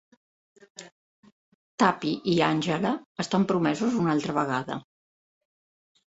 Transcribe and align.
Tuppy 1.83 2.13
i 2.31 2.33
Angela 2.45 2.93
estan 3.25 3.45
promesos 3.51 3.99
una 4.05 4.11
altra 4.15 4.35
vegada. 4.39 4.79